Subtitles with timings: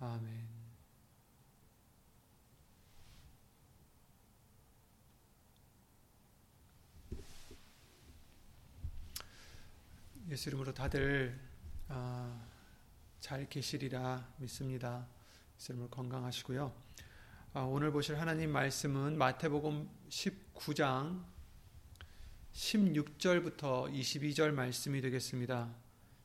[0.00, 0.46] 아멘.
[10.28, 11.36] 예수 이름으로 다들
[11.88, 12.46] 아,
[13.18, 15.08] 잘 계시리라 믿습니다.
[15.56, 16.72] 예수 이름으로 건강하시고요.
[17.54, 21.24] 아, 오늘 보실 하나님 말씀은 마태복음 19장
[22.52, 25.74] 16절부터 22절 말씀이 되겠습니다.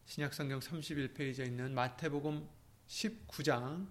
[0.06, 2.48] 신약성경 31페이지에 있는 마태복음
[2.88, 3.88] 19장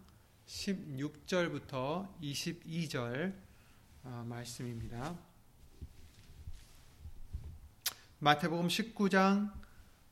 [0.46, 3.34] 16절부터 22절
[4.04, 5.16] 어, 말씀입니다.
[8.18, 9.52] 마태복음 19장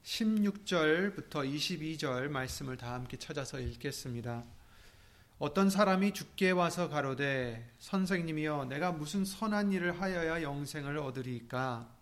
[0.03, 4.45] 16절부터 22절 말씀을 다 함께 찾아서 읽겠습니다.
[5.39, 11.95] 어떤 사람이 죽게 와서 가로되 선생님이여 내가 무슨 선한 일을 하여야 영생을 얻으리까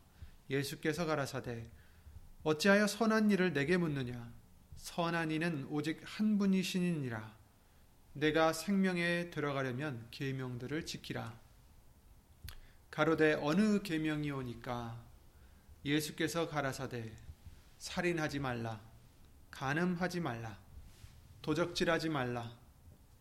[0.50, 1.68] 예수께서 가라사대
[2.42, 4.32] 어찌하여 선한 일을 내게 묻느냐
[4.78, 7.36] 선한 이는 오직 한 분이시니라.
[8.14, 11.38] 내가 생명에 들어가려면 계명들을 지키라.
[12.90, 15.00] 가로되 어느 계명이 오니까
[15.84, 17.12] 예수께서 가라사대
[17.78, 18.80] 살인하지 말라
[19.52, 20.58] 간음하지 말라
[21.40, 22.50] 도적질하지 말라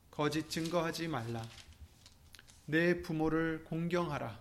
[0.10, 1.48] 거짓 증거하지 말라
[2.66, 4.40] 내 부모를 공경하라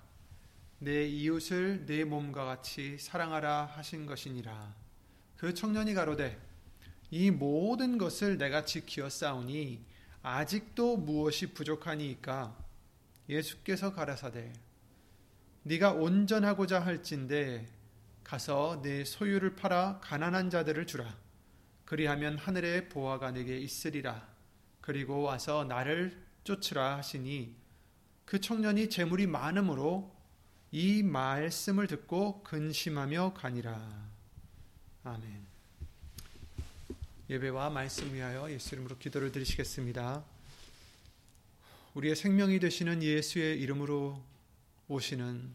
[0.78, 4.74] 내 이웃을 내 몸과 같이 사랑하라 하신 것이니라
[5.36, 6.40] 그 청년이 가로되
[7.10, 9.84] 이 모든 것을 내가 지키어 싸우니
[10.22, 12.56] 아직도 무엇이 부족하니까?
[13.28, 14.52] 예수께서 가라사대
[15.62, 17.66] 네가 온전하고자 할진대
[18.24, 21.16] 가서 내 소유를 팔아 가난한 자들을 주라.
[21.84, 24.26] 그리하면 하늘의 보화가 내게 있으리라.
[24.80, 27.54] 그리고 와서 나를 쫓으라 하시니
[28.24, 30.12] 그 청년이 재물이 많으므로
[30.72, 34.10] 이 말씀을 듣고 근심하며 가니라.
[35.04, 35.45] 아멘
[37.28, 40.24] 예배와 말씀 위하여 예수 이름으로 기도를 드리시겠습니다.
[41.94, 44.22] 우리의 생명이 되시는 예수의 이름으로
[44.86, 45.52] 오시는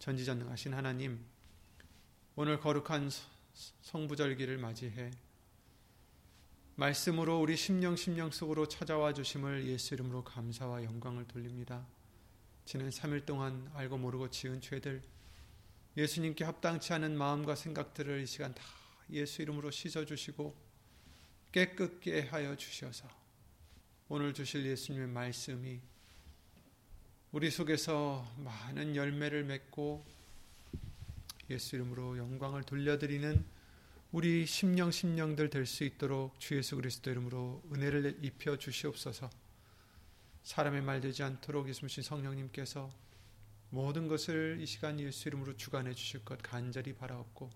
[0.00, 1.24] 전지전능하신 하나님,
[2.34, 3.08] 오늘 거룩한
[3.82, 5.12] 성부절기를 맞이해
[6.74, 11.86] 말씀으로 우리 심령 심령 속으로 찾아와 주심을 예수 이름으로 감사와 영광을 돌립니다.
[12.64, 15.02] 지난 3일 동안 알고 모르고 지은 죄들,
[15.96, 18.64] 예수님께 합당치 않은 마음과 생각들을 이 시간 다
[19.10, 20.71] 예수 이름으로 씻어 주시고
[21.52, 23.06] 깨끗게 하여 주셔서
[24.08, 25.80] 오늘 주실 예수님의 말씀이
[27.30, 30.04] 우리 속에서 많은 열매를 맺고
[31.50, 33.44] 예수 이름으로 영광을 돌려드리는
[34.12, 39.30] 우리 심령 심령들 될 수 있도록 주 예수 그리스도 이름으로 은혜를 입혀 주시옵소서.
[40.44, 42.90] 사람의 말 되지 않도록 예수님 성령님께서
[43.70, 47.50] 모든 것을 이 시간 예수 이름으로 주관해 주실 것 간절히 바라옵고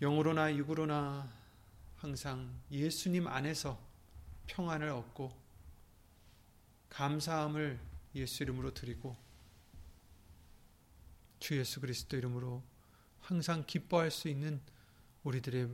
[0.00, 1.41] 영으로나 육으로나
[2.02, 3.80] 항상 예수님 안에서
[4.48, 5.30] 평안을 얻고
[6.88, 7.78] 감사함을
[8.16, 9.16] 예수 이름으로 드리고
[11.38, 12.60] 주 예수 그리스도 이름으로
[13.20, 14.60] 항상 기뻐할 수 있는
[15.22, 15.68] 우리들의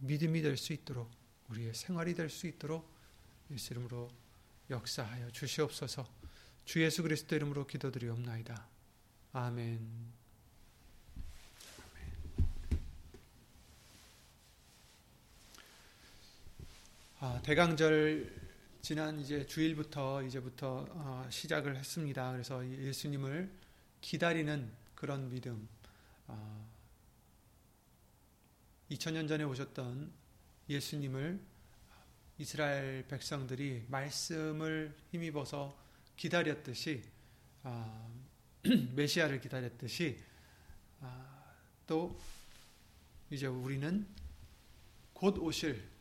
[0.00, 1.10] 믿음이 될 수 있도록
[1.48, 2.86] 우리의 생활이 될 수 있도록
[3.50, 4.10] 예수 이름으로
[4.68, 6.06] 역사하여 주시옵소서.
[6.66, 8.68] 주 예수 그리스도 이름으로 기도드리옵나이다.
[9.32, 10.21] 아멘.
[17.24, 18.34] 아, 대강절
[18.80, 22.32] 지난 이제 주일부터 이제부터 어, 시작을 했습니다.
[22.32, 23.48] 그래서 예수님을
[24.00, 25.68] 기다리는 그런 믿음.
[26.26, 26.68] 어,
[28.90, 30.10] 2000년 전에 오셨던
[30.68, 31.38] 예수님을
[32.38, 35.78] 이스라엘 백성들이 말씀을 힘입어서
[36.16, 37.04] 기다렸듯이
[37.62, 38.20] 어,
[38.96, 40.18] 메시아를 기다렸듯이
[40.98, 41.54] 아,
[41.86, 42.18] 또
[43.30, 44.08] 이제 우리는
[45.12, 45.91] 곧 오실 아,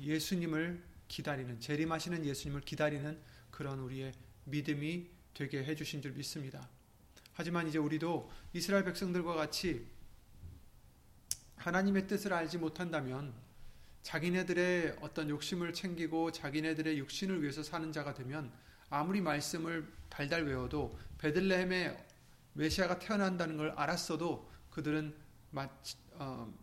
[0.00, 3.20] 예수님을 기다리는 재림하시는 예수님을 기다리는
[3.50, 4.12] 그런 우리의
[4.44, 6.68] 믿음이 되게 해주신 줄 믿습니다.
[7.32, 9.86] 하지만 이제 우리도 이스라엘 백성들과 같이
[11.56, 13.34] 하나님의 뜻을 알지 못한다면
[14.02, 18.52] 자기네들의 어떤 욕심을 챙기고 자기네들의 육신을 위해서 사는 자가 되면
[18.88, 22.06] 아무리 말씀을 달달 외워도 베들레헴에
[22.52, 25.14] 메시아가 태어난다는 걸 알았어도 그들은
[26.12, 26.54] 어,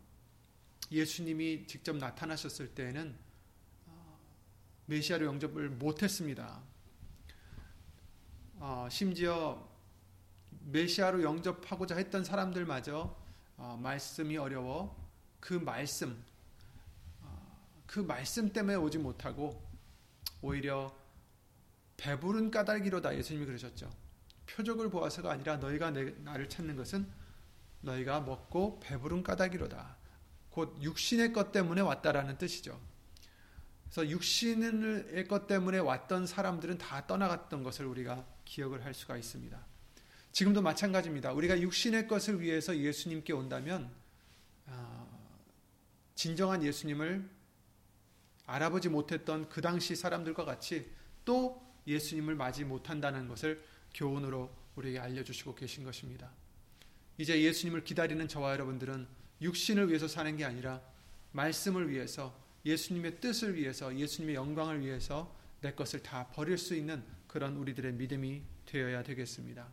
[0.90, 3.16] 예수님이 직접 나타나셨을 때에는
[3.86, 4.18] 어,
[4.86, 6.60] 메시아로 영접을 못했습니다.
[8.56, 9.68] 어, 심지어
[10.66, 13.14] 메시아로 영접하고자 했던 사람들마저
[13.78, 14.96] 말씀이 어려워
[15.38, 16.24] 그 말씀
[17.86, 19.62] 그 말씀 때문에 오지 못하고
[20.40, 20.92] 오히려
[21.96, 23.90] 배부른 까닭이로다 예수님이 그러셨죠.
[24.46, 27.06] 표적을 보아서가 아니라 너희가 내, 나를 찾는 것은
[27.82, 29.96] 너희가 먹고 배부른 까닭이로다.
[30.54, 32.80] 곧 육신의 것 때문에 왔다라는 뜻이죠.
[33.90, 39.58] 그래서 육신의 것 때문에 왔던 사람들은 다 떠나갔던 것을 우리가 기억을 할 수가 있습니다.
[40.30, 41.32] 지금도 마찬가지입니다.
[41.32, 43.90] 우리가 육신의 것을 위해서 예수님께 온다면
[44.66, 45.08] 아,
[46.14, 47.28] 진정한 예수님을
[48.46, 50.88] 알아보지 못했던 그 당시 사람들과 같이
[51.24, 53.60] 또 예수님을 맞이 못한다는 것을
[53.92, 56.30] 교훈으로 우리에게 알려주시고 계신 것입니다.
[57.18, 60.82] 이제 예수님을 기다리는 저와 여러분들은 육신을 위해서 사는 게 아니라
[61.32, 67.56] 말씀을 위해서 예수님의 뜻을 위해서 예수님의 영광을 위해서 내 것을 다 버릴 수 있는 그런
[67.56, 69.68] 우리들의 믿음이 되어야 되겠습니다.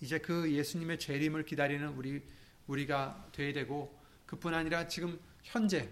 [0.00, 2.22] 이제 그 예수님의 재림을 기다리는 우리
[2.66, 5.88] 우리가 되어야 되고 그뿐 아니라 지금 현재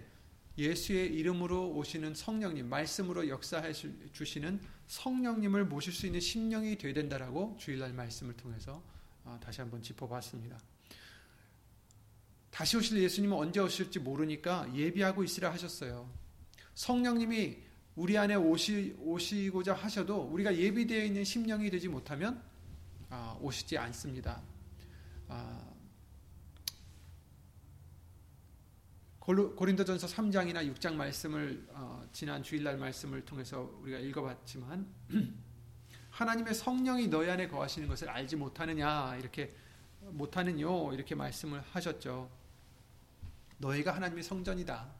[0.57, 3.73] 예수의 이름으로 오시는 성령님, 말씀으로 역사해
[4.13, 8.81] 주시는 성령님을 모실 수 있는 심령이 되어야 된다라고 주일날 말씀을 통해서
[9.25, 10.74] 어, 다시 한번 짚어봤습니다.
[12.55, 16.09] 다시 오실 예수님은 언제 오실지 모르니까 예비하고 있으라 하셨어요.
[16.73, 17.57] 성령님이
[17.97, 22.41] 우리 안에 오시, 오시고자 하셔도 우리가 예비되어 있는 심령이 되지 못하면
[23.09, 24.41] 아, 오시지 않습니다.
[25.27, 25.69] 아,
[29.19, 34.87] 고린도전서 3장이나 6장 말씀을 어, 지난 주일날 말씀을 통해서 우리가 읽어봤지만
[36.09, 39.53] 하나님의 성령이 너희 안에 거하시는 것을 알지 못하느냐 이렇게
[39.99, 42.44] 못하는요 이렇게 말씀을 하셨죠.
[43.57, 44.93] 너희가 하나님의 성전이다.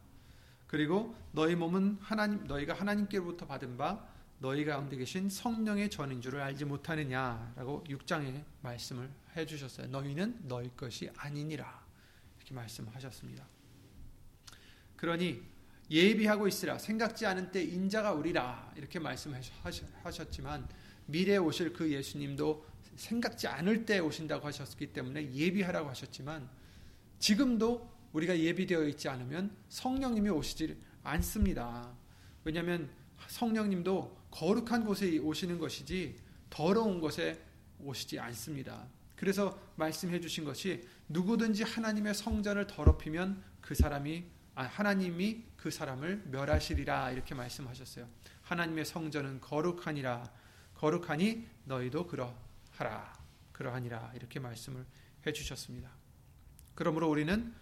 [0.67, 4.07] 그리고 너희 몸은 하나님 너희가 하나님께로부터 받은 바
[4.39, 9.87] 너희 가운데 계신 성령의 전인 줄을 알지 못하느냐라고 6장에 말씀을 해 주셨어요.
[9.87, 11.85] 너희는 너희 것이 아니니라.
[12.37, 13.45] 이렇게 말씀하셨습니다.
[14.95, 15.41] 그러니
[15.89, 20.67] 예비하고 있으라 생각지 않은 때 인자가 오리라 이렇게 말씀하셨지만
[21.05, 22.65] 미래에 오실 그 예수님도
[22.95, 26.49] 생각지 않을 때 오신다고 하셨기 때문에 예비하라고 하셨지만
[27.19, 31.93] 지금도 우리가 예비되어 있지 않으면 성령님이 오시지 않습니다.
[32.45, 32.89] 왜냐하면
[33.27, 36.15] 성령님도 거룩한 곳에 오시는 것이지
[36.49, 37.43] 더러운 곳에
[37.79, 38.87] 오시지 않습니다.
[39.17, 44.23] 그래서 말씀해 주신 것이 누구든지 하나님의 성전을 더럽히면 그 사람이
[44.55, 48.07] 아, 하나님이 그 사람을 멸하시리라 이렇게 말씀하셨어요.
[48.43, 50.31] 하나님의 성전은 거룩하니라
[50.75, 53.13] 거룩하니 너희도 그러하라
[53.51, 54.85] 그러하니라 이렇게 말씀을
[55.27, 55.89] 해 주셨습니다.
[56.75, 57.53] 그러므로 우리는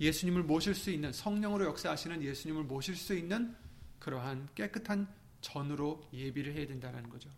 [0.00, 3.54] 예수님을 모실 수 있는 성령으로 역사하시는 예수님을 모실 수 있는
[3.98, 5.06] 그러한 깨끗한
[5.42, 7.30] 전으로 예비를 해야 된다는 거죠.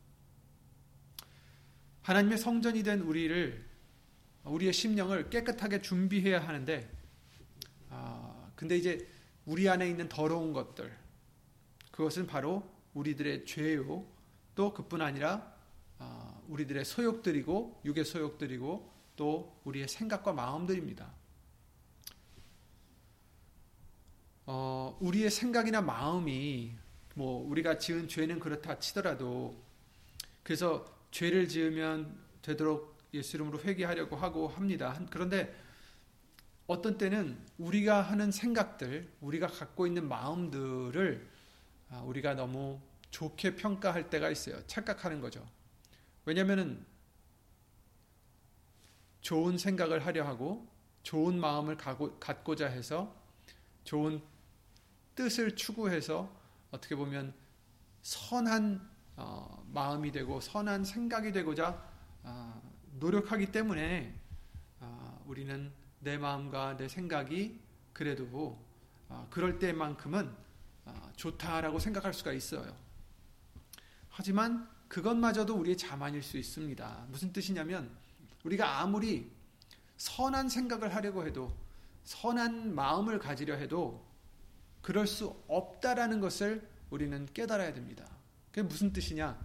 [2.02, 3.64] 하나님의 성전이 된 우리를
[4.44, 6.90] 우리의 심령을 깨끗하게 준비해야 하는데
[7.90, 9.08] 아, 근데 이제
[9.44, 10.96] 우리 안에 있는 더러운 것들,
[11.90, 14.06] 그것은 바로 우리들의 죄요.
[14.54, 15.52] 또 그뿐 아니라
[15.98, 21.21] 아, 우리들의 소욕들이고 육의 소욕들이고 또 우리의 생각과 마음들입니다.
[24.46, 26.72] 어, 우리의 생각이나 마음이
[27.14, 29.62] 뭐 우리가 지은 죄는 그렇다 치더라도
[30.42, 34.98] 그래서 죄를 지으면 되도록 예수 이름으로 회개하려고 하고 합니다.
[35.10, 35.54] 그런데
[36.66, 41.28] 어떤 때는 우리가 하는 생각들, 우리가 갖고 있는 마음들을
[41.90, 42.80] 아, 우리가 너무
[43.10, 44.66] 좋게 평가할 때가 있어요.
[44.66, 45.46] 착각하는 거죠.
[46.24, 46.84] 왜냐하면
[49.20, 50.66] 좋은 생각을 하려 하고
[51.02, 53.14] 좋은 마음을 갖고자 해서
[53.84, 54.22] 좋은
[55.14, 56.34] 뜻을 추구해서
[56.70, 57.34] 어떻게 보면
[58.02, 61.82] 선한 어, 마음이 되고 선한 생각이 되고자
[62.22, 62.62] 어,
[62.98, 64.18] 노력하기 때문에
[64.80, 67.60] 어, 우리는 내 마음과 내 생각이
[67.92, 68.58] 그래도
[69.08, 70.34] 어, 그럴 때만큼은
[70.86, 72.74] 어, 좋다라고 생각할 수가 있어요.
[74.08, 77.06] 하지만 그것마저도 우리의 자만일 수 있습니다.
[77.08, 77.90] 무슨 뜻이냐면
[78.44, 79.30] 우리가 아무리
[79.96, 81.56] 선한 생각을 하려고 해도
[82.04, 84.04] 선한 마음을 가지려 해도
[84.82, 88.04] 그럴 수 없다라는 것을 우리는 깨달아야 됩니다.
[88.50, 89.38] 그게 무슨 뜻이냐?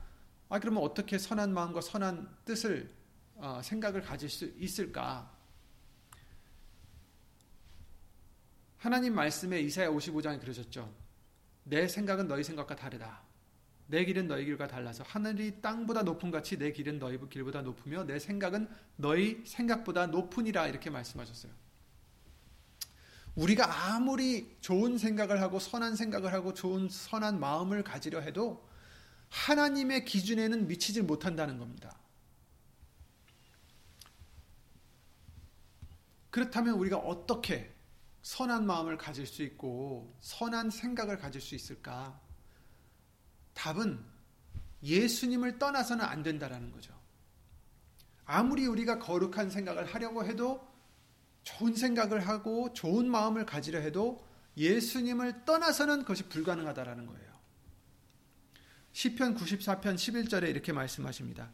[0.49, 2.93] 아, 그러면 어떻게 선한 마음과 선한 뜻을,
[3.35, 5.31] 어, 생각을 가질 수 있을까?
[8.77, 10.93] 하나님 말씀에 이사야 55장에 그러셨죠.
[11.63, 13.21] 내 생각은 너희 생각과 다르다.
[13.87, 18.19] 내 길은 너희 길과 달라서 하늘이 땅보다 높은 같이 내 길은 너희 길보다 높으며 내
[18.19, 21.51] 생각은 너희 생각보다 높으니라 이렇게 말씀하셨어요.
[23.37, 28.67] 우리가 아무리 좋은 생각을 하고 선한 생각을 하고 좋은 선한 마음을 가지려 해도
[29.29, 31.95] 하나님의 기준에는 미치지 못한다는 겁니다.
[36.31, 37.73] 그렇다면 우리가 어떻게
[38.23, 42.19] 선한 마음을 가질 수 있고 선한 생각을 가질 수 있을까?
[43.53, 44.03] 답은
[44.81, 46.99] 예수님을 떠나서는 안 된다라는 거죠.
[48.25, 50.66] 아무리 우리가 거룩한 생각을 하려고 해도
[51.47, 54.21] 좋은 생각을 하고 좋은 마음을 가지려 해도
[54.57, 57.27] 예수님을 떠나서는 그것이 불가능하다라는 거예요.
[58.91, 61.49] 시편 94편 11절에 이렇게 말씀하십니다.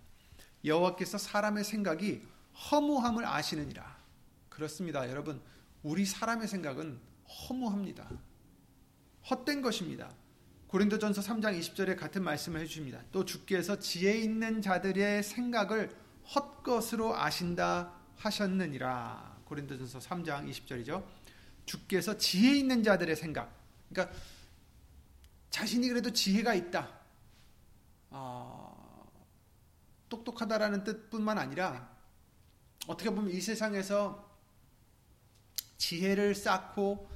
[0.66, 2.22] 여호와께서 사람의 생각이
[2.72, 3.98] 허무함을 아시느니라.
[4.50, 5.08] 그렇습니다.
[5.10, 5.42] 여러분,
[5.84, 8.10] 우리 사람의 생각은 허무합니다.
[9.30, 10.10] 헛된 것입니다.
[10.68, 13.00] 고린도전서 3장 20절에 같은 말씀을 해 주십니다.
[13.12, 15.96] 또 주께서 지혜 있는 자들의 생각을
[16.34, 19.33] 헛것으로 아신다 하셨느니라.
[19.46, 21.04] 고린도전서 3장 20절이죠.
[21.66, 23.54] 주께서 지혜 있는 자들의 생각.
[23.90, 24.16] 그러니까
[25.50, 26.90] 자신이 그래도 지혜가 있다.
[28.10, 29.12] 어,
[30.10, 31.90] 똑똑하다라는 뜻뿐만 아니라
[32.88, 34.30] 어떻게 보면 이 세상에서
[35.78, 37.10] 지혜를 쌓고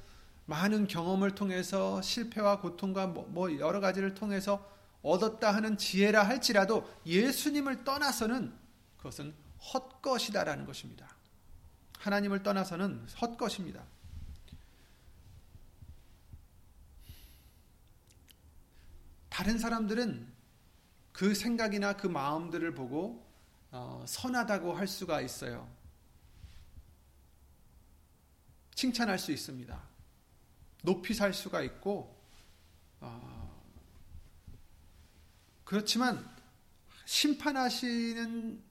[0.46, 4.66] 많은 경험을 통해서 실패와 고통과 뭐, 뭐 여러 가지를 통해서
[5.02, 8.52] 얻었다 하는 지혜라 할지라도 예수님을 떠나서는
[8.96, 9.34] 그것은
[9.72, 11.17] 헛것이다라는 것입니다.
[11.98, 13.84] 하나님을 떠나서는 헛것입니다.
[19.28, 20.32] 다른 사람들은
[21.12, 23.24] 그 생각이나 그 마음들을 보고
[23.70, 25.68] 어, 선하다고 할 수가 있어요.
[28.74, 29.82] 칭찬할 수 있습니다.
[30.82, 32.16] 높이 살 수가 있고,
[33.00, 33.62] 어,
[35.64, 36.24] 그렇지만
[37.04, 38.62] 심판하시는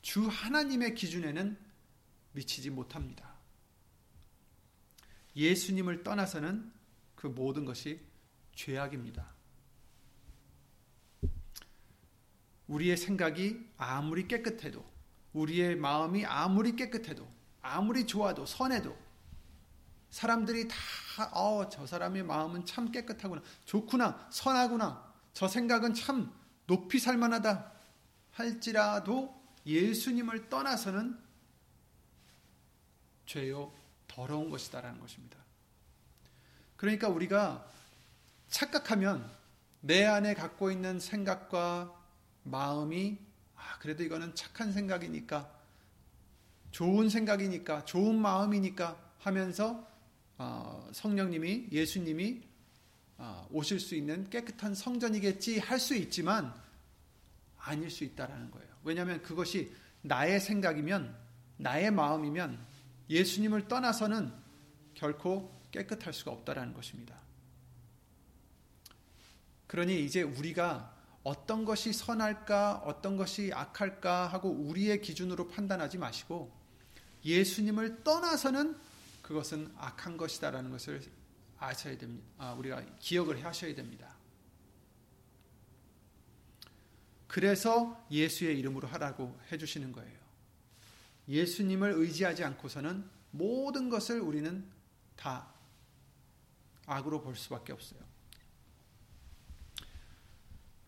[0.00, 1.56] 주 하나님의 기준에는
[2.32, 3.32] 미치지 못합니다.
[5.36, 6.72] 예수님을 떠나서는
[7.14, 8.00] 그 모든 것이
[8.54, 9.32] 죄악입니다.
[12.66, 14.84] 우리의 생각이 아무리 깨끗해도,
[15.32, 17.28] 우리의 마음이 아무리 깨끗해도,
[17.60, 18.96] 아무리 좋아도, 선해도,
[20.12, 20.76] 사람들이 다,
[21.32, 23.42] 어, 저 사람의 마음은 참 깨끗하구나.
[23.64, 24.28] 좋구나.
[24.30, 25.10] 선하구나.
[25.32, 26.30] 저 생각은 참
[26.66, 27.72] 높이 살만하다.
[28.32, 29.34] 할지라도
[29.64, 31.18] 예수님을 떠나서는
[33.32, 33.72] 죄요,
[34.08, 35.38] 더러운 것이다라는 것입니다.
[36.76, 37.66] 그러니까 우리가
[38.50, 39.26] 착각하면
[39.80, 41.98] 내 안에 갖고 있는 생각과
[42.42, 43.16] 마음이
[43.56, 45.50] 아, 그래도 이거는 착한 생각이니까
[46.72, 49.88] 좋은 생각이니까 좋은 마음이니까 하면서
[50.36, 52.42] 어, 성령님이 예수님이
[53.16, 56.52] 어, 오실 수 있는 깨끗한 성전이겠지 할 수 있지만
[57.56, 58.68] 아닐 수 있다라는 거예요.
[58.84, 61.16] 왜냐하면 그것이 나의 생각이면
[61.56, 62.71] 나의 마음이면
[63.08, 64.32] 예수님을 떠나서는
[64.94, 67.20] 결코 깨끗할 수가 없다라는 것입니다.
[69.66, 70.94] 그러니 이제 우리가
[71.24, 76.52] 어떤 것이 선할까, 어떤 것이 악할까 하고 우리의 기준으로 판단하지 마시고
[77.24, 78.76] 예수님을 떠나서는
[79.22, 81.00] 그것은 악한 것이다라는 것을
[81.58, 82.26] 아셔야 됩니다.
[82.38, 84.14] 아, 우리가 기억을 하셔야 됩니다.
[87.28, 90.21] 그래서 예수의 이름으로 하라고 해주시는 거예요.
[91.28, 94.68] 예수님을 의지하지 않고서는 모든 것을 우리는
[95.16, 95.52] 다
[96.86, 98.00] 악으로 볼 수밖에 없어요.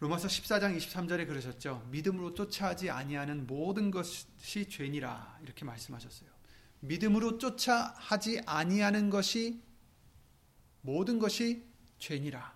[0.00, 1.87] 로마서 14장 23절에 그러셨죠.
[1.91, 6.29] 믿음으로 쫓아하지 아니하는 모든 것이 죄니라 이렇게 말씀하셨어요.
[6.81, 9.62] 믿음으로 쫓아 하지 아니하는 것이
[10.83, 11.64] 모든 것이
[11.99, 12.55] 죄니라.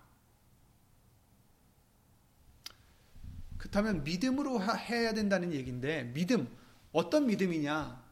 [3.57, 6.47] 그렇다면 믿음으로 해야 된다는 얘기인데 믿음
[6.91, 8.03] 어떤 믿음이냐?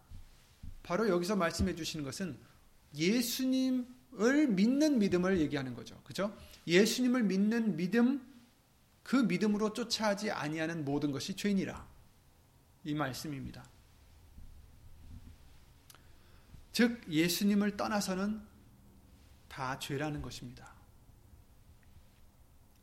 [0.84, 2.38] 바로 여기서 말씀해 주시는 것은
[2.96, 6.00] 예수님을 믿는 믿음을 얘기하는 거죠.
[6.04, 6.36] 그죠?
[6.66, 8.22] 예수님을 믿는 믿음
[9.04, 11.88] 그 믿음으로 쫓아하지 아니하는 모든 것이 죄니라.
[12.84, 13.66] 이 말씀입니다.
[16.72, 18.42] 즉 예수님을 떠나서는
[19.48, 20.76] 다 죄라는 것입니다.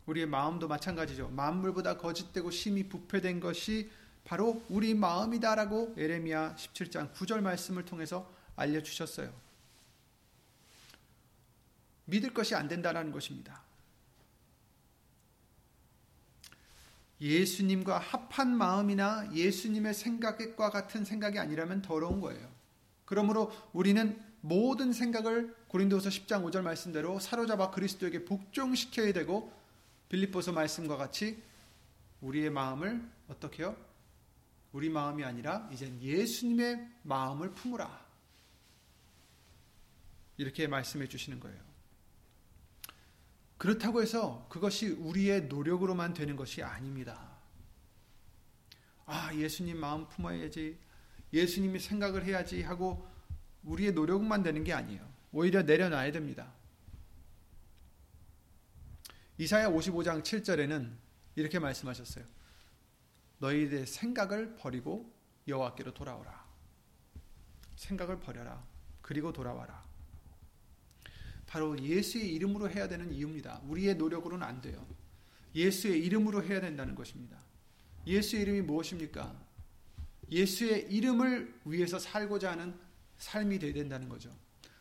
[0.06, 1.28] 우리의 마음도 마찬가지죠.
[1.28, 3.90] 만물보다 거짓되고 심히 부패된 것이
[4.24, 9.32] 바로 우리 마음이다라고 에레미야 17장 9절 말씀을 통해서 알려 주셨어요.
[12.06, 13.62] 믿을 것이 안 된다는 것입니다.
[17.20, 22.52] 예수님과 합한 마음이나 예수님의 생각과 같은 생각이 아니라면 더러운 거예요.
[23.04, 29.52] 그러므로 우리는 모든 생각을 고린도서 10장 5절 말씀대로 사로잡아 그리스도에게 복종시켜야 되고
[30.08, 31.42] 빌립보서 말씀과 같이
[32.20, 33.76] 우리의 마음을 어떻게 요
[34.74, 38.04] 우리 마음이 아니라 이제 예수님의 마음을 품으라.
[40.36, 41.62] 이렇게 말씀해 주시는 거예요.
[43.56, 47.38] 그렇다고 해서 그것이 우리의 노력으로만 되는 것이 아닙니다.
[49.06, 50.76] 아, 예수님 마음 품어야지.
[51.32, 53.08] 예수님이 생각을 해야지 하고
[53.62, 55.08] 우리의 노력만 되는 게 아니에요.
[55.30, 56.52] 오히려 내려놔야 됩니다.
[59.38, 60.90] 이사야 55장 7절에는
[61.36, 62.24] 이렇게 말씀하셨어요.
[63.38, 65.12] 너희의 생각을 버리고
[65.46, 66.44] 여호와께로 돌아오라.
[67.76, 68.64] 생각을 버려라.
[69.02, 69.84] 그리고 돌아와라.
[71.46, 73.60] 바로 예수의 이름으로 해야 되는 이유입니다.
[73.66, 74.86] 우리의 노력으로는 안 돼요.
[75.54, 77.38] 예수의 이름으로 해야 된다는 것입니다.
[78.06, 79.34] 예수의 이름이 무엇입니까?
[80.30, 82.74] 예수의 이름을 위해서 살고자 하는
[83.18, 84.30] 삶이 되어야 된다는 거죠.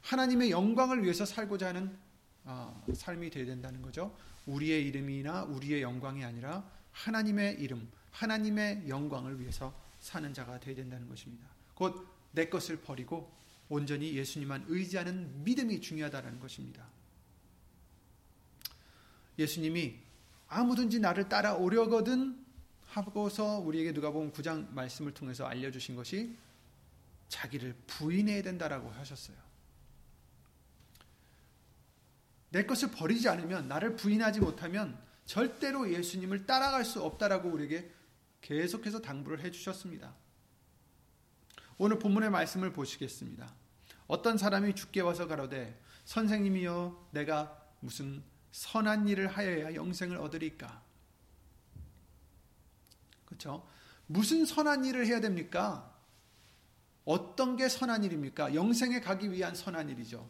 [0.01, 1.97] 하나님의 영광을 위해서 살고자 하는
[2.45, 4.15] 어, 삶이 되어야 된다는 거죠.
[4.45, 11.45] 우리의 이름이나 우리의 영광이 아니라 하나님의 이름, 하나님의 영광을 위해서 사는 자가 되어야 된다는 것입니다.
[11.75, 13.31] 곧 내 것을 버리고
[13.69, 16.85] 온전히 예수님만 의지하는 믿음이 중요하다는 것입니다.
[19.39, 19.99] 예수님이
[20.47, 22.43] 아무든지 나를 따라오려거든
[22.85, 26.37] 하고서 우리에게 누가복음 9장 말씀을 통해서 알려주신 것이
[27.29, 29.37] 자기를 부인해야 된다라고 하셨어요.
[32.49, 37.91] 내 것을 버리지 않으면 나를 부인하지 못하면 절대로 예수님을 따라갈 수 없다라고 우리에게
[38.43, 40.13] 계속해서 당부를 해 주셨습니다.
[41.77, 43.51] 오늘 본문의 말씀을 보시겠습니다.
[44.05, 48.21] 어떤 사람이 죽게 와서 가로되 선생님이여 내가 무슨
[48.51, 50.83] 선한 일을 하여야 영생을 얻으리까?
[53.25, 53.67] 그렇죠?
[54.05, 55.89] 무슨 선한 일을 해야 됩니까?
[57.05, 58.53] 어떤 게 선한 일입니까?
[58.53, 60.29] 영생에 가기 위한 선한 일이죠.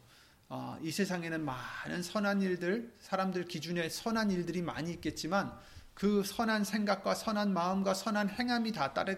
[0.50, 5.60] 어, 이 세상에는 많은 선한 일들, 사람들 기준에 선한 일들이 많이 있겠지만
[5.94, 9.16] 그 선한 생각과 선한 마음과 선한 행함이 다 따르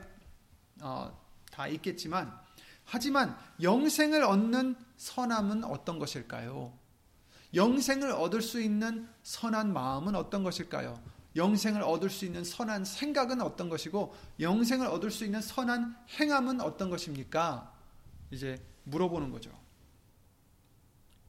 [0.81, 1.17] 어,
[1.51, 2.37] 다 있겠지만
[2.83, 6.77] 하지만 영생을 얻는 선함은 어떤 것일까요?
[7.53, 11.01] 영생을 얻을 수 있는 선한 마음은 어떤 것일까요?
[11.35, 16.89] 영생을 얻을 수 있는 선한 생각은 어떤 것이고 영생을 얻을 수 있는 선한 행함은 어떤
[16.89, 17.73] 것입니까?
[18.31, 19.51] 이제 물어보는 거죠.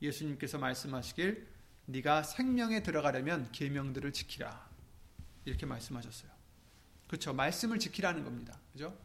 [0.02, 1.48] 예수님께서 말씀하시길
[1.86, 4.65] 네가 생명에 들어가려면 계명들을 지키라.
[5.46, 6.30] 이렇게 말씀하셨어요.
[7.06, 7.32] 그렇죠.
[7.32, 8.58] 말씀을 지키라는 겁니다.
[8.72, 8.96] 그죠?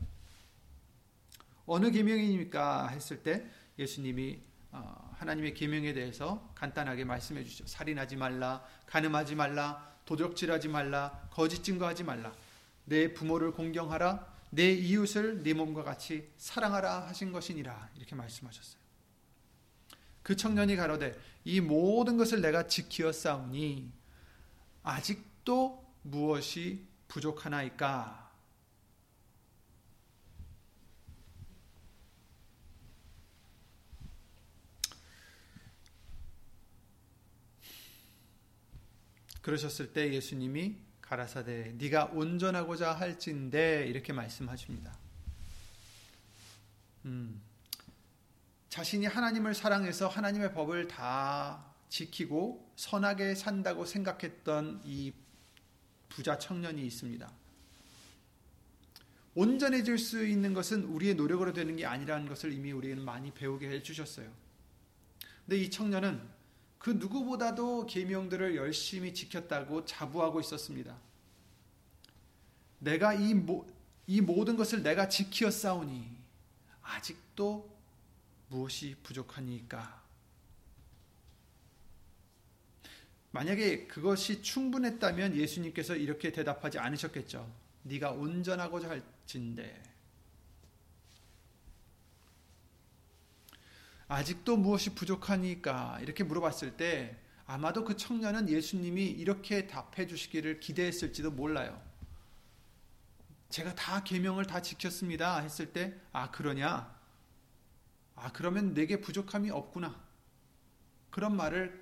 [1.65, 3.45] 어느 계명입니까 했을 때
[3.79, 7.65] 예수님이 어, 하나님의 계명에 대해서 간단하게 말씀해 주죠.
[7.67, 12.33] 살인하지 말라, 간음하지 말라, 도적질하지 말라, 거짓 증거하지 말라.
[12.85, 17.91] 내 부모를 공경하라, 내 이웃을 네 몸과 같이 사랑하라 하신 것이니라.
[17.95, 18.81] 이렇게 말씀하셨어요.
[20.23, 23.91] 그 청년이 가로되 이 모든 것을 내가 지키어 싸우니
[24.83, 28.31] 아직도 무엇이 부족하나이까?
[39.41, 44.95] 그러셨을 때 예수님이 가라사대 네가 온전하고자 할진대 이렇게 말씀하십니다.
[47.05, 47.41] 음,
[48.69, 55.11] 자신이 하나님을 사랑해서 하나님의 법을 다 지키고 선하게 산다고 생각했던 이
[56.11, 57.31] 부자 청년이 있습니다.
[59.33, 64.29] 온전해질 수 있는 것은 우리의 노력으로 되는 게 아니라는 것을 이미 우리는 많이 배우게 해주셨어요.
[65.45, 66.21] 근데 이 청년은
[66.77, 70.97] 그 누구보다도 계명들을 열심히 지켰다고 자부하고 있었습니다.
[72.79, 73.67] 내가 이, 모,
[74.07, 76.09] 이 모든 것을 내가 지키어 싸우니
[76.81, 77.69] 아직도
[78.49, 80.00] 무엇이 부족하니까?
[83.31, 87.49] 만약에 그것이 충분했다면 예수님께서 이렇게 대답하지 않으셨겠죠.
[87.83, 89.81] 네가 온전하고자 할진대
[94.07, 97.17] 아직도 무엇이 부족하니까 이렇게 물어봤을 때
[97.47, 101.81] 아마도 그 청년은 예수님이 이렇게 답해 주시기를 기대했을지도 몰라요.
[103.49, 106.93] 제가 다 계명을 다 지켰습니다 했을 때 아 그러냐?
[108.15, 109.99] 아 그러면 내게 부족함이 없구나.
[111.09, 111.80] 그런 말을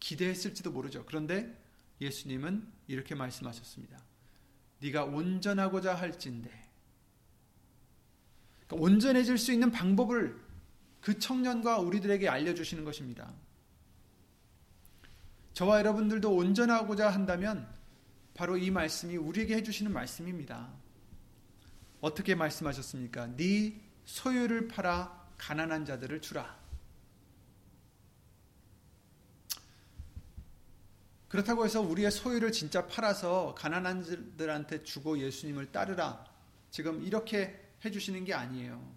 [0.00, 1.04] 기대했을지도 모르죠.
[1.06, 1.56] 그런데
[2.00, 3.98] 예수님은 이렇게 말씀하셨습니다.
[4.80, 6.50] 네가 온전하고자 할진대
[8.66, 10.38] 그러니까 온전해질 수 있는 방법을
[11.00, 13.32] 그 청년과 우리들에게 알려주시는 것입니다.
[15.54, 17.68] 저와 여러분들도 온전하고자 한다면
[18.34, 20.72] 바로 이 말씀이 우리에게 해주시는 말씀입니다.
[22.00, 23.34] 어떻게 말씀하셨습니까?
[23.36, 26.56] 네 소유를 팔아 가난한 자들을 주라.
[31.28, 36.24] 그렇다고 해서 우리의 소유를 진짜 팔아서 가난한 자들한테 주고 예수님을 따르라.
[36.70, 38.96] 지금 이렇게 해주시는 게 아니에요.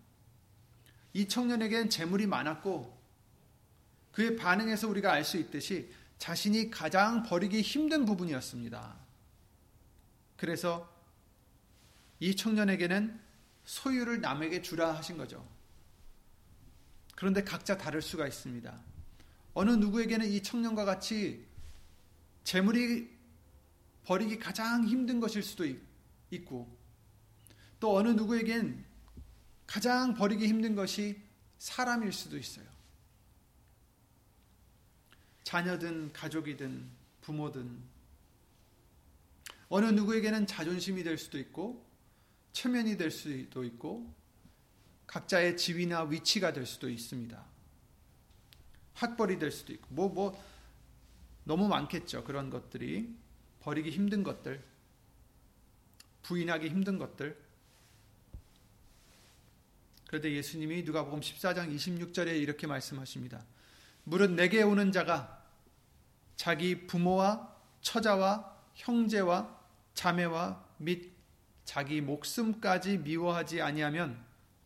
[1.14, 3.02] 이 청년에겐 재물이 많았고
[4.14, 8.96] 그의 반응에서 우리가 알 수 있듯이 자신이 가장 버리기 힘든 부분이었습니다.
[10.38, 10.90] 그래서
[12.20, 13.20] 이 청년에게는
[13.66, 15.48] 소유를 남에게 주라 하신 거죠.
[17.16, 18.80] 그런데 각자 다를 수가 있습니다.
[19.54, 21.46] 어느 누구에게는 이 청년과 같이
[22.44, 23.10] 재물이
[24.04, 25.66] 버리기 가장 힘든 것일 수도
[26.32, 26.78] 있고
[27.80, 28.86] 또 어느 누구에겐
[29.68, 31.22] 가장 버리기 힘든 것이
[31.58, 32.66] 사람일 수도 있어요.
[35.44, 36.90] 자녀든 가족이든
[37.22, 37.82] 부모든
[39.70, 41.86] 어느 누구에게는 자존심이 될 수도 있고
[42.52, 44.14] 체면이 될 수도 있고
[45.08, 47.46] 각자의 지위나 위치가 될 수도 있습니다.
[48.94, 50.51] 학벌이 될 수도 있고 뭐뭐 뭐
[51.44, 52.24] 너무 많겠죠.
[52.24, 53.16] 그런 것들이
[53.62, 54.64] 버리기 힘든 것들
[56.24, 57.38] 부인하기 힘든 것들
[60.08, 63.46] 그런데 예수님이 누가복음 14장 26절에 이렇게 말씀하십니다.
[64.04, 65.42] 무릇 내게 오는 자가
[66.36, 69.58] 자기 부모와 처자와 형제와
[69.94, 71.12] 자매와 및
[71.64, 74.22] 자기 목숨까지 미워하지 아니하면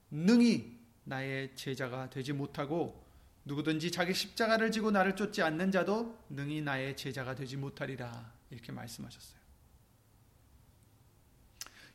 [0.10, 3.05] 능히 나의 제자가 되지 못하고
[3.46, 9.40] 누구든지 자기 십자가를 지고 나를 쫓지 않는 자도 능히 나의 제자가 되지 못하리라 이렇게 말씀하셨어요.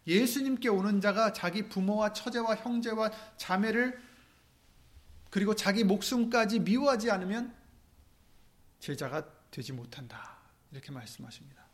[0.07, 4.01] 예수님께 오는 자가 자기 부모와 처제와 형제와 자매를
[5.29, 7.55] 그리고 자기 목숨까지 미워하지 않으면
[8.79, 10.39] 제자가 되지 못한다.
[10.73, 11.70] 이렇게 말씀하십니다.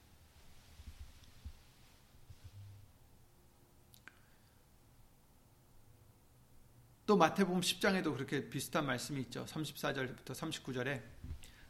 [7.07, 9.45] 또 마태복음 10장에도 그렇게 비슷한 말씀이 있죠.
[9.45, 11.01] 34절부터 39절에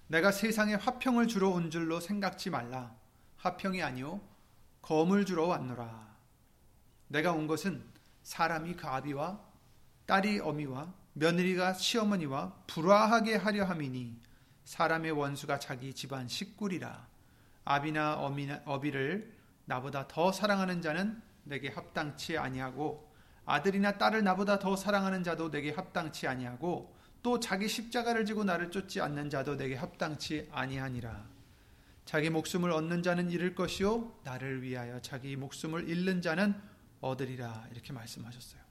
[0.07, 2.97] 내가 세상에 화평을 주러 온 줄로 생각지 말라.
[3.37, 4.23] 화평이 아니요
[4.81, 6.17] 검을 주러 왔노라.
[7.09, 7.85] 내가 온 것은
[8.23, 9.39] 사람이 그 아비와
[10.07, 14.19] 딸이 어미와 며느리가 시어머니와 불화하게 하려 함이니
[14.65, 17.07] 사람의 원수가 자기 집안 식구리라.
[17.67, 23.13] 아비나 어미나, 어비를 나보다 더 사랑하는 자는 내게 합당치 아니하고
[23.47, 29.01] 아들이나 딸을 나보다 더 사랑하는 자도 내게 합당치 아니하고 또 자기 십자가를 지고 나를 쫓지
[29.01, 31.25] 않는 자도 내게 합당치 아니하니라.
[32.05, 36.55] 자기 목숨을 얻는 자는 잃을 것이요 나를 위하여 자기 목숨을 잃는 자는
[37.01, 38.67] 얻으리라 이렇게 말씀하셨어요.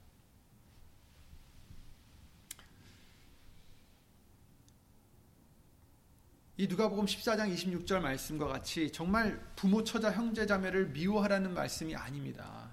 [6.58, 12.65] 이 누가복음 14장 26절 말씀과 같이 정말 부모 처자 형제 자매를 미워하라는 말씀이 아닙니다.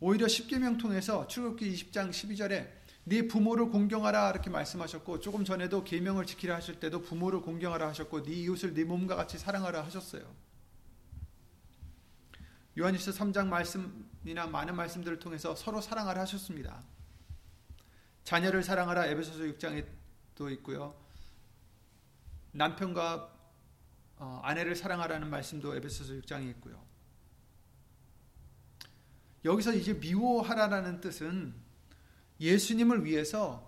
[0.00, 2.68] 오히려 십계명 통해서 출애굽기 20장 12절에
[3.04, 8.32] 네 부모를 공경하라 이렇게 말씀하셨고 조금 전에도 계명을 지키라 하실 때도 부모를 공경하라 하셨고 네
[8.32, 10.22] 이웃을 네 몸과 같이 사랑하라 하셨어요.
[12.78, 16.82] 요한일서 3장 말씀이나 많은 말씀들을 통해서 서로 사랑하라 하셨습니다.
[18.24, 21.00] 자녀를 사랑하라 에베소서 6장에도 있고요.
[22.52, 23.32] 남편과
[24.18, 26.85] 어, 아내를 사랑하라는 말씀도 에베소서 6장에 있고요.
[29.44, 31.54] 여기서 이제 미워하라라는 뜻은
[32.40, 33.66] 예수님을 위해서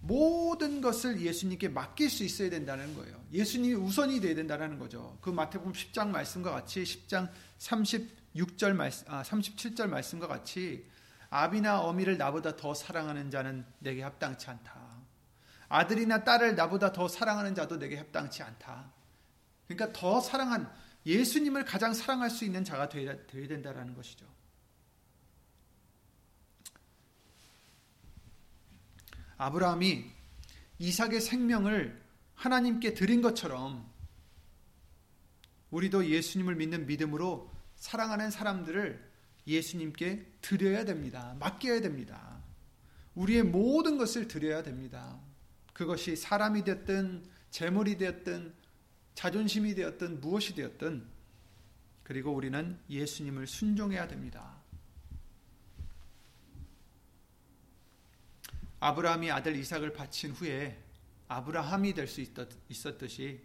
[0.00, 3.20] 모든 것을 예수님께 맡길 수 있어야 된다는 거예요.
[3.32, 5.18] 예수님이 우선이 되어야 된다는 거죠.
[5.20, 10.86] 그 마태복음 10장 말씀과 같이 10장 36절 말씀 아 37절 말씀과 같이
[11.30, 14.98] 아비나 어미를 나보다 더 사랑하는 자는 내게 합당치 않다.
[15.68, 18.90] 아들이나 딸을 나보다 더 사랑하는 자도 내게 합당치 않다.
[19.66, 20.72] 그러니까 더 사랑한
[21.08, 24.26] 예수님을 가장 사랑할 수 있는 자가 되어야, 된다는 것이죠.
[29.38, 30.04] 아브라함이
[30.78, 31.98] 이삭의 생명을
[32.34, 33.88] 하나님께 드린 것처럼
[35.70, 39.08] 우리도 예수님을 믿는 믿음으로 사랑하는 사람들을
[39.46, 41.34] 예수님께 드려야 됩니다.
[41.40, 42.42] 맡겨야 됩니다.
[43.14, 45.18] 우리의 모든 것을 드려야 됩니다.
[45.72, 48.57] 그것이 사람이 됐든 재물이 되었든
[49.18, 51.04] 자존심이 되었든 무엇이 되었든
[52.04, 54.62] 그리고 우리는 예수님을 순종해야 됩니다.
[58.78, 60.80] 아브라함이 아들 이삭을 바친 후에
[61.26, 62.24] 아브라함이 될 수
[62.68, 63.40] 있었듯이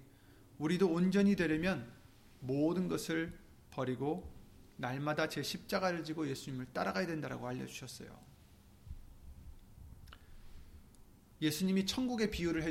[0.60, 1.92] 우리도 온전히 되려면
[2.40, 3.36] 모든 것을
[3.72, 4.32] 버리고
[4.78, 8.33] 날마다 제 십자가를 지고 예수님을 따라가야 된다고 알려주셨어요.
[11.44, 12.64] 예수님이 천국의 비유를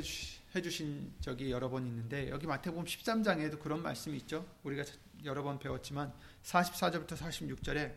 [0.55, 4.47] 해주신 적이 여러 번 있는데 여기 마태복음 13장에도 그런 말씀이 있죠.
[4.63, 4.83] 우리가
[5.25, 6.11] 여러 번 배웠지만
[6.43, 7.93] 44절부터 46절에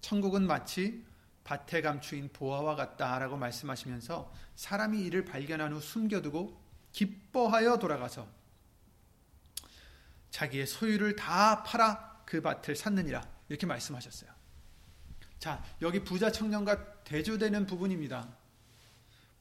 [0.00, 1.04] 천국은 마치
[1.42, 6.56] 밭에 감추인 보화와 같다라고 말씀하시면서 사람이 이를 발견한 후 숨겨두고
[6.92, 8.28] 기뻐하여 돌아가서
[10.30, 14.30] 자기의 소유를 다 팔아 그 밭을 샀느니라 이렇게 말씀하셨어요.
[15.40, 18.43] 자, 여기 부자 청년과 대조되는 부분입니다.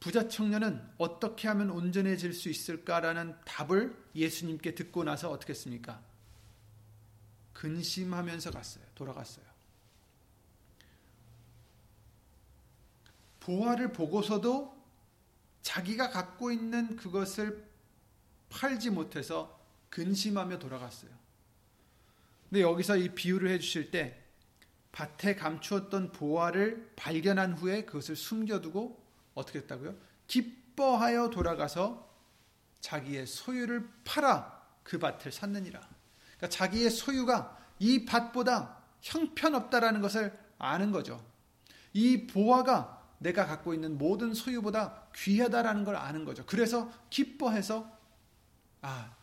[0.04, 6.04] 부자 청년은 어떻게 하면 온전해질 수 있을까라는 답을 예수님께 듣고 나서 어떻게 했습니까?
[7.54, 8.84] 근심하면서 갔어요.
[8.96, 9.46] 돌아갔어요.
[13.40, 14.78] 보화를 보고서도
[15.62, 17.66] 자기가 갖고 있는 그것을
[18.50, 19.58] 팔지 못해서
[19.90, 21.12] 근심하며 돌아갔어요.
[22.50, 24.22] 근데 여기서 이 비유를 해주실 때
[24.92, 29.03] 밭에 감추었던 보화를 발견한 후에 그것을 숨겨두고
[29.34, 29.96] 어떻게 했다고요?
[30.28, 32.10] 기뻐하여 돌아가서
[32.82, 35.80] 자기의 소유를 팔아 그 밭을 샀느니라.
[35.80, 41.24] 그러니까 자기의 소유가 이 밭보다 형편없다라는 것을 아는 거죠.
[41.94, 46.46] 이 보화가 내가 갖고 있는 모든 소유보다 귀하다라는 걸 아는 거죠.
[46.46, 47.90] 그래서 기뻐해서
[48.82, 49.16] 아,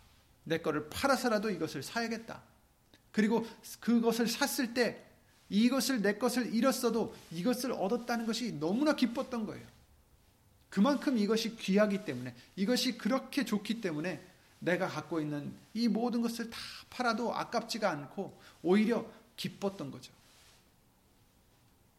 [0.44, 2.42] 내 거를 팔아서라도 이것을 사야겠다.
[3.12, 3.46] 그리고
[3.80, 5.06] 그것을 샀을 때
[5.50, 9.66] 이것을 내 것을 잃었어도 이것을 얻었다는 것이 너무나 기뻤던 거예요.
[10.70, 14.24] 그만큼 이것이 귀하기 때문에 이것이 그렇게 좋기 때문에
[14.60, 16.58] 내가 갖고 있는 이 모든 것을 다
[16.90, 19.04] 팔아도 아깝지가 않고 오히려
[19.36, 20.12] 기뻤던 거죠.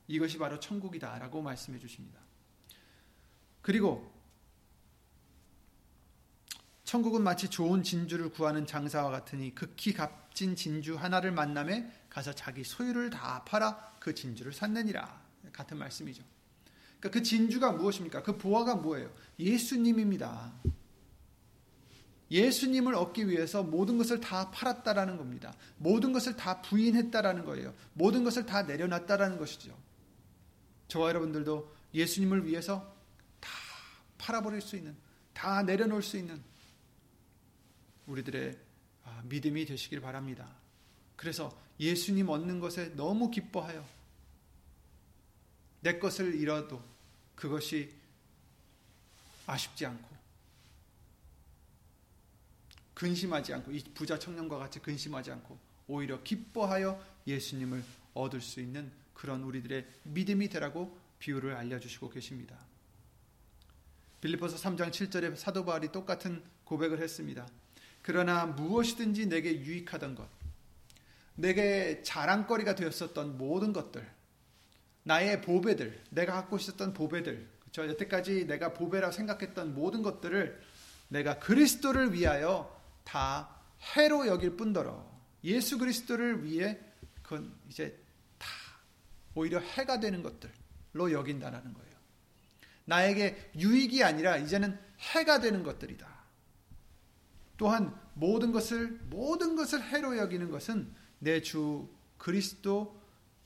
[0.08, 2.20] 이것이 바로 천국이다라고 말씀해 주십니다.
[3.62, 4.12] 그리고
[6.84, 13.10] 천국은 마치 좋은 진주를 구하는 장사와 같으니 극히 값진 진주 하나를 만남에 가서 자기 소유를
[13.10, 15.22] 다 팔아 그 진주를 샀느니라.
[15.54, 16.24] 같은 말씀이죠.
[17.02, 18.22] 그러니까 그 진주가 무엇입니까?
[18.22, 19.12] 그 보화가 뭐예요?
[19.40, 20.54] 예수님입니다.
[22.30, 25.54] 예수님을 얻기 위해서 모든 것을 다 팔았다라는 겁니다.
[25.78, 27.74] 모든 것을 다 부인했다라는 거예요.
[27.94, 29.76] 모든 것을 다 내려놨다라는 것이죠.
[30.88, 32.96] 저와 여러분들도 예수님을 위해서
[33.40, 33.50] 다
[34.20, 34.96] 팔아버릴 수 있는,
[35.34, 36.42] 다 내려놓을 수 있는
[38.06, 38.58] 우리들의
[39.06, 40.48] 아, 믿음이 되시길 바랍니다.
[41.16, 43.84] 그래서 예수님 얻는 것에 너무 기뻐하여
[45.82, 46.82] 내 것을 잃어도
[47.36, 47.94] 그것이
[49.48, 50.10] 아쉽지 않고
[52.94, 59.44] 근심하지 않고 이 부자 청년과 같이 근심하지 않고 오히려 기뻐하여 예수님을 얻을 수 있는 그런
[59.44, 62.58] 우리들의 믿음이 되라고 비유를 알려주시고 계십니다.
[64.22, 67.48] 빌리포스 3장 7절에 사도 바울이 똑같은 고백을 했습니다.
[68.04, 70.28] 그러나 무엇이든지 내게 유익하던 것,
[71.36, 74.08] 내게 자랑거리가 되었었던 모든 것들,
[75.04, 80.62] 나의 보배들, 내가 갖고 있었던 보배들, 저 여태까지 내가 보배라 생각했던 모든 것들을
[81.08, 83.62] 내가 그리스도를 위하여 다
[83.96, 85.10] 해로 여길 뿐더러
[85.44, 86.80] 예수 그리스도를 위해
[87.24, 87.98] 그건 이제
[88.38, 88.48] 다
[89.34, 91.92] 오히려 해가 되는 것들로 여긴다라는 거예요.
[92.86, 96.08] 나에게 유익이 아니라 이제는 해가 되는 것들이다.
[97.58, 103.01] 또한 모든 것을 모든 것을 해로 여기는 것은 내 주 그리스도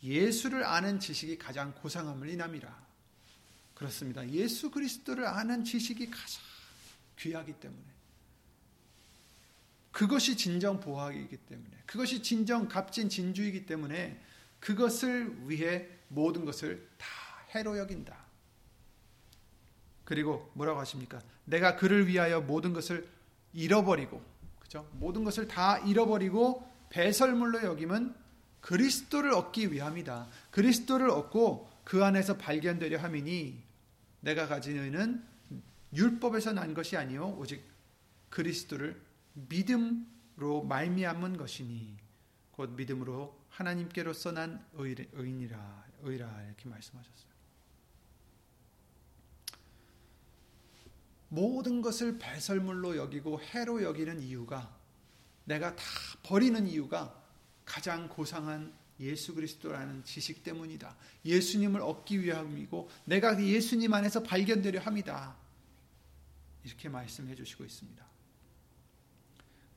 [0.05, 2.85] 예수를 아는 지식이 가장 고상함을 인함이라.
[3.73, 4.27] 그렇습니다.
[4.29, 6.41] 예수 그리스도를 아는 지식이 가장
[7.17, 7.83] 귀하기 때문에.
[9.91, 11.71] 그것이 진정 보학이기 때문에.
[11.85, 14.21] 그것이 진정 값진 진주이기 때문에
[14.59, 17.07] 그것을 위해 모든 것을 다
[17.55, 18.15] 해로 여긴다.
[20.03, 21.21] 그리고 뭐라고 하십니까?
[21.45, 23.07] 내가 그를 위하여 모든 것을
[23.53, 24.23] 잃어버리고,
[24.59, 24.87] 그죠?
[24.93, 28.24] 모든 것을 다 잃어버리고 배설물로 여김은
[28.65, 30.27] 그리스도를 얻기 위함이다.
[30.49, 33.61] 그리스도를 얻고 그 안에서 발견되려 함이니
[34.21, 35.23] 내가 가진 의는
[35.93, 37.63] 율법에서 난 것이 아니요 오직
[38.31, 38.99] 그리스도를
[39.33, 41.95] 믿음으로 말미암은 것이니
[42.53, 47.35] 곧 믿음으로 하나님께로서 난 의인이라 의라 이렇게 말씀하셨어요.
[51.29, 54.75] 모든 것을 배설물로 여기고 해로 여기는 이유가
[55.43, 55.83] 내가 다
[56.23, 57.24] 버리는 이유가
[57.65, 60.95] 가장 고상한 예수 그리스도라는 지식 때문이다.
[61.25, 65.35] 예수님을 얻기 위함이고 내가 예수님 안에서 발견되려 합니다.
[66.63, 68.05] 이렇게 말씀해 주시고 있습니다.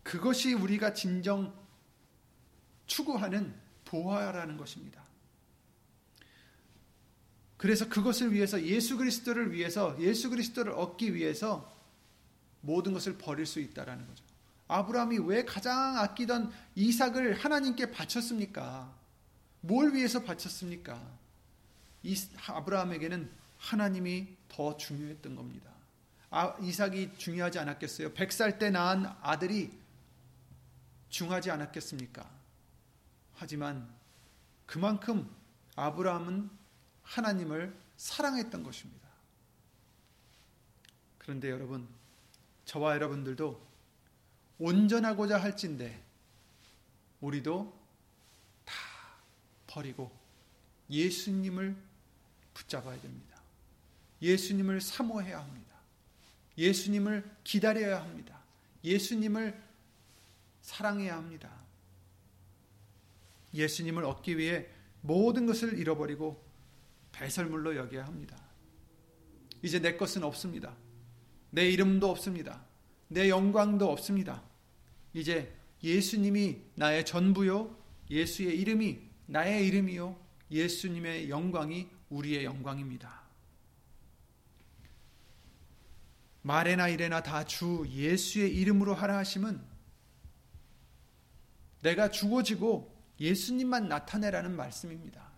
[0.02, 1.54] 그것이 우리가 진정
[2.86, 5.04] 추구하는 보화라는 것입니다.
[7.56, 11.76] 그래서 그것을 위해서 예수 그리스도를 위해서 예수 그리스도를 얻기 위해서
[12.60, 14.24] 모든 것을 버릴 수 있다라는 거죠.
[14.68, 18.94] 아브라함이 왜 가장 아끼던 이삭을 하나님께 바쳤습니까?
[19.60, 21.00] 뭘 위해서 바쳤습니까?
[22.02, 22.14] 이
[22.46, 25.70] 아브라함에게는 하나님이 더 중요했던 겁니다.
[26.30, 28.12] 아, 이삭이 중요하지 않았겠어요?
[28.12, 29.72] 100살 때 낳은 아들이
[31.08, 32.28] 중하지 않았겠습니까?
[33.34, 33.88] 하지만
[34.66, 35.28] 그만큼
[35.76, 36.50] 아브라함은
[37.02, 39.08] 하나님을 사랑했던 것입니다.
[41.16, 41.88] 그런데 여러분,
[42.66, 43.67] 저와 여러분들도
[44.58, 46.02] 온전하고자 할진데
[47.20, 47.76] 우리도
[48.64, 48.74] 다
[49.66, 50.10] 버리고
[50.90, 51.76] 예수님을
[52.54, 53.40] 붙잡아야 됩니다.
[54.20, 55.74] 예수님을 사모해야 합니다.
[56.56, 58.38] 예수님을 기다려야 합니다.
[58.82, 59.60] 예수님을
[60.62, 61.50] 사랑해야 합니다.
[63.54, 64.66] 예수님을 얻기 위해
[65.00, 66.42] 모든 것을 잃어버리고
[67.12, 68.36] 배설물로 여겨야 합니다.
[69.62, 70.74] 이제 내 것은 없습니다.
[71.50, 72.60] 내 이름도 없습니다.
[73.08, 74.42] 내 영광도 없습니다.
[75.12, 77.76] 이제 예수님이 나의 전부요.
[78.10, 80.16] 예수의 이름이 나의 이름이요.
[80.50, 83.18] 예수님의 영광이 우리의 영광입니다.
[86.42, 89.60] 말에나 이래나 다 주 예수의 이름으로 하라 하심은
[91.82, 95.28] 내가 죽어지고 예수님만 나타내라는 말씀입니다.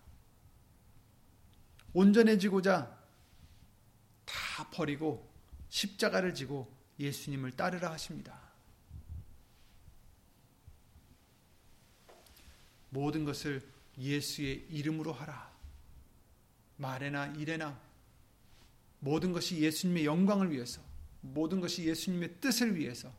[1.93, 2.97] 온전해지고자
[4.25, 5.29] 다 버리고
[5.69, 8.50] 십자가를 지고 예수님을 따르라 하십니다.
[12.91, 13.61] 모든 것을
[13.97, 15.51] 예수의 이름으로 하라.
[16.77, 17.79] 말에나 일에나
[18.99, 20.81] 모든 것이 예수님의 영광을 위해서
[21.21, 23.11] 모든 것이 예수님의 뜻을 위해서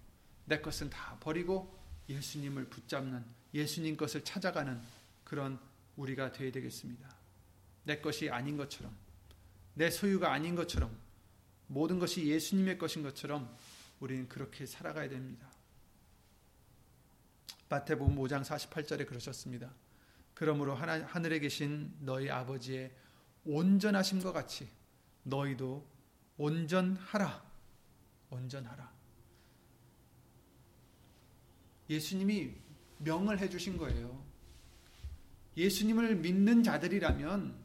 [0.45, 4.81] 내 것은 다 버리고 예수님을 붙잡는 예수님 것을 찾아가는
[5.25, 5.59] 그런
[5.97, 7.15] 우리가 되어야 되겠습니다.
[7.85, 8.97] 내 것이 아닌 것처럼
[9.75, 10.97] 내 소유가 아닌 것처럼
[11.67, 13.55] 모든 것이 예수님의 것인 것처럼
[14.01, 15.52] 우리는 그렇게 살아가야 됩니다.
[17.73, 19.73] 마태복음 5장 48절에 그러셨습니다.
[20.35, 22.93] 그러므로 하나, 하늘에 계신 너희 아버지의
[23.47, 24.69] 온전하심과 같이
[25.23, 25.83] 너희도
[26.37, 27.43] 온전하라.
[28.29, 28.93] 온전하라.
[31.89, 32.53] 예수님이
[32.99, 34.23] 명을 해 주신 거예요.
[35.57, 37.57] 예수님을 믿는 자들이라면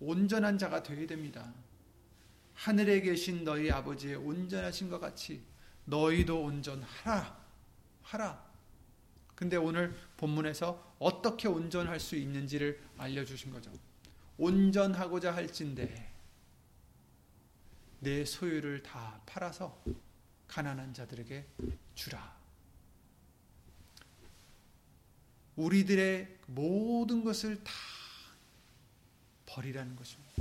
[0.00, 1.54] 온전한 자가 되어야 됩니다.
[2.54, 5.44] 하늘에 계신 너희 아버지의 온전하신 것 같이
[5.84, 7.38] 너희도 온전하라.
[8.02, 8.47] 하라.
[9.38, 13.70] 근데 오늘 본문에서 어떻게 온전할 수 있는지를 알려주신 거죠.
[14.36, 16.10] 온전하고자 할진대
[18.00, 19.80] 내 소유를 다 팔아서
[20.48, 21.46] 가난한 자들에게
[21.94, 22.36] 주라.
[25.54, 27.72] 우리들의 모든 것을 다
[29.46, 30.32] 버리라는 것입니다.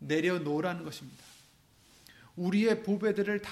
[0.00, 1.24] 내려놓으라는 것입니다.
[2.36, 3.50] 우리의 보배들을 다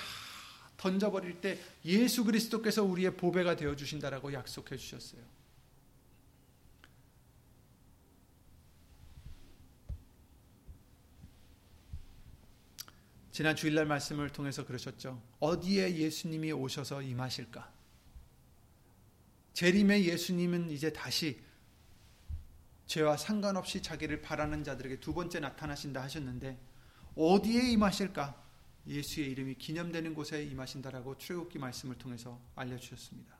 [0.86, 5.20] 던져버릴 때 예수 그리스도께서 우리의 보배가 되어 주신다라고 약속해 주셨어요.
[13.32, 15.20] 지난 주일날 말씀을 통해서 그러셨죠.
[15.40, 17.70] 어디에 예수님이 오셔서 임하실까?
[19.52, 21.40] 재림의 예수님은 이제 다시
[22.86, 26.58] 죄와 상관없이 자기를 바라는 자들에게 두 번째 나타나신다 하셨는데
[27.16, 28.45] 어디에 임하실까?
[28.86, 33.36] 예수의 이름이 기념되는 곳에 임하신다라고 출애굽기 말씀을 통해서 알려주셨습니다.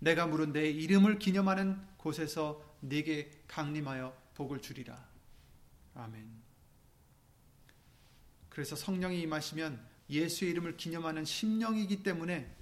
[0.00, 5.08] 내가 물은 내 이름을 기념하는 곳에서 네게 강림하여 복을 주리라.
[5.94, 6.28] 아멘.
[8.48, 12.54] 그래서 성령이 임하시면 예수의 이름을 기념하는 심령이기 때문에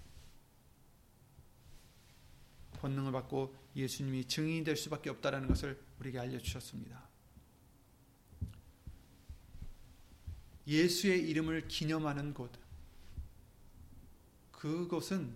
[2.80, 7.05] 권능을 받고 예수님이 증인이 될 수밖에 없다라는 것을 우리에게 알려주셨습니다.
[10.66, 12.50] 예수의 이름을 기념하는 곳.
[14.52, 15.32] 그것은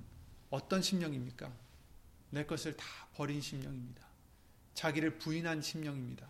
[0.51, 1.53] 어떤 심령입니까?
[2.31, 4.07] 내 것을 다 버린 심령입니다.
[4.75, 6.29] 자기를 부인한 심령입니다.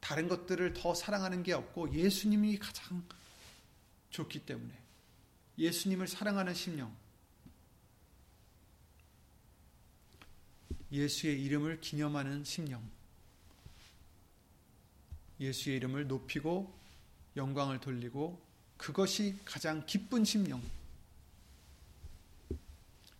[0.00, 3.04] 다른 것들을 더 사랑하는 게 없고 예수님이 가장
[4.10, 4.72] 좋기 때문에
[5.58, 6.94] 예수님을 사랑하는 심령.
[10.90, 12.82] 예수의 이름을 기념하는 심령.
[15.40, 16.81] 예수의 이름을 높이고
[17.36, 18.40] 영광을 돌리고
[18.76, 20.62] 그것이 가장 기쁜 심령.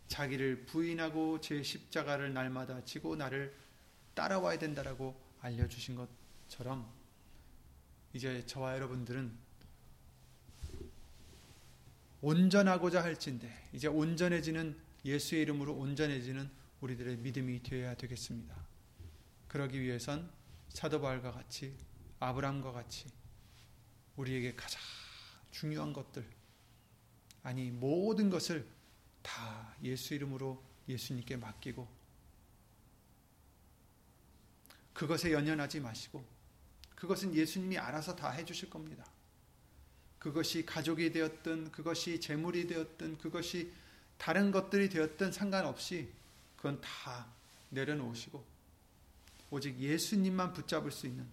[0.09, 3.57] 자기를 부인하고 제 십자가를 날마다 지고 나를
[4.15, 6.87] 따라와야 된다라고 알려주신 것처럼
[8.13, 9.33] 이제 저와 여러분들은
[12.21, 16.51] 온전하고자 할진대 이제 온전해지는 예수의 이름으로 온전해지는
[16.83, 18.55] 우리들의 믿음이 되어야 되겠습니다.
[19.49, 20.31] 그러기 위해선
[20.69, 21.75] 사도 바울과 같이
[22.21, 23.07] 아브라함과 같이
[24.17, 24.81] 우리에게 가장
[25.51, 26.27] 중요한 것들,
[27.43, 28.67] 아니, 모든 것을
[29.23, 31.89] 다 예수 이름으로 예수님께 맡기고,
[34.93, 36.25] 그것에 연연하지 마시고,
[36.95, 39.05] 그것은 예수님이 알아서 다 해주실 겁니다.
[40.23, 43.73] 그것이 가족이 되었든 그것이 재물이 되었든 그것이
[44.19, 46.09] 다른 것들이 되었든 상관없이
[46.57, 47.27] 그건 다
[47.71, 48.45] 내려놓으시고
[49.51, 51.27] 오직 예수님만 붙잡을 수 있는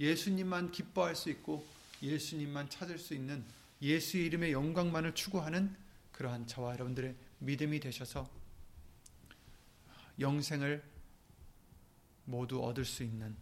[0.00, 1.66] 예수님만 기뻐할 수 있고
[2.02, 3.44] 예수님만 찾을 수 있는
[3.82, 5.74] 예수의 이름의 영광만을 추구하는
[6.12, 8.30] 그러한 저와 여러분들의 믿음이 되셔서
[10.18, 10.82] 영생을
[12.26, 13.34] 모두 얻을 수 있는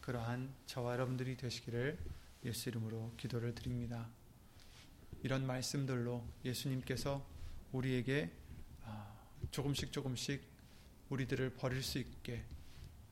[0.00, 1.98] 그러한 저와 여러분들이 되시기를
[2.44, 4.06] 예수 이름으로 기도를 드립니다.
[5.22, 7.26] 이런 말씀들로 예수님께서
[7.72, 8.30] 우리에게
[8.84, 9.16] 아,
[9.50, 10.44] 조금씩 조금씩
[11.08, 12.44] 우리들을 버릴 수 있게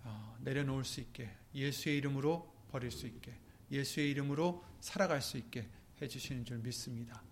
[0.03, 3.35] 아, 내려놓을 수 있게 예수의 이름으로 버릴 수 있게
[3.73, 5.67] 예수의 이름으로 살아갈 수 있게
[6.01, 7.23] 해주시는 줄 믿습니다.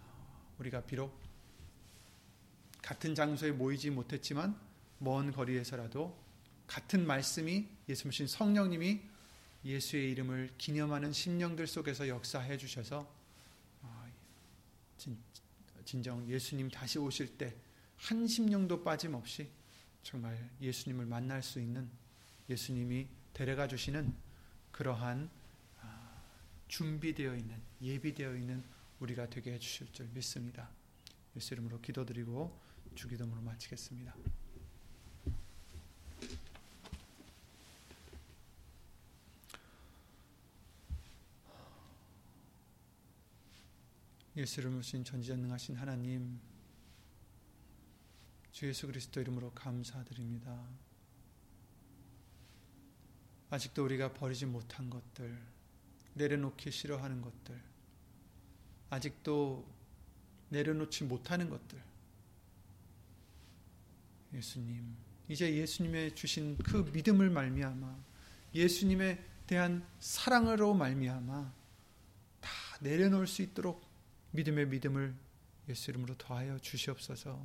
[0.00, 1.18] 아, 우리가 비록
[2.82, 4.56] 같은 장소에 모이지 못했지만
[4.98, 6.16] 먼 거리에서라도
[6.66, 9.00] 같은 말씀이 예수님 성령님이
[9.64, 13.18] 예수의 이름을 기념하는 심령들 속에서 역사해 주셔서
[15.84, 17.56] 진정 예수님 다시 오실 때
[18.00, 19.50] 한 심령도 빠짐없이
[20.02, 21.88] 정말 예수님을 만날 수 있는
[22.48, 24.14] 예수님이 데려가 주시는
[24.72, 25.39] 그러한 아,
[26.70, 28.62] 준비되어 있는 예비되어 있는
[29.00, 30.70] 우리가 되게 해주실 줄 믿습니다.
[31.34, 32.56] 예수 이름으로 기도드리고
[32.94, 34.14] 주기도문을 마치겠습니다.
[44.36, 46.40] 예수를 모신 전지전능하신 하나님
[48.52, 50.68] 주 예수 그리스도 이름으로 감사드립니다.
[53.50, 55.36] 아직도 우리가 버리지 못한 것들,
[56.14, 57.60] 내려놓기 싫어하는 것들,
[58.90, 59.66] 아직도
[60.50, 61.80] 내려놓지 못하는 것들,
[64.34, 64.96] 예수님,
[65.28, 67.96] 이제 예수님의 주신 그 믿음을 말미암아,
[68.54, 71.52] 예수님에 대한 사랑으로 말미암아
[72.40, 72.50] 다
[72.80, 73.84] 내려놓을 수 있도록
[74.32, 75.14] 믿음의 믿음을
[75.68, 77.44] 예수 이름으로 더하여 주시옵소서.